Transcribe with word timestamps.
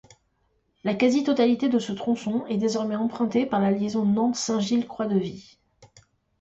La 0.83 0.95
quasi-totalité 0.95 1.69
de 1.69 1.77
ce 1.77 1.91
tronçon 1.91 2.43
est 2.47 2.57
désormais 2.57 2.95
empruntée 2.95 3.45
par 3.45 3.59
la 3.61 3.69
liaison 3.69 4.03
Nantes- 4.03 4.35
Saint-Gilles-Croix-de-Vie. 4.35 5.59